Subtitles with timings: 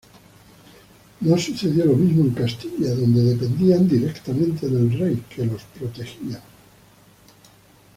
[1.19, 6.41] No sucedió lo mismo en Castilla donde dependían directamente del rey, que los protegía.